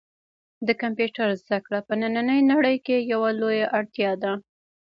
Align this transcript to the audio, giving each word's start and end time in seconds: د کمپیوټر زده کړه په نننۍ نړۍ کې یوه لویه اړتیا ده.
د 0.67 0.69
کمپیوټر 0.81 1.27
زده 1.41 1.57
کړه 1.65 1.79
په 1.87 1.93
نننۍ 2.01 2.41
نړۍ 2.51 2.75
کې 2.85 3.07
یوه 3.11 3.29
لویه 3.39 3.67
اړتیا 3.79 4.11
ده. 4.23 4.33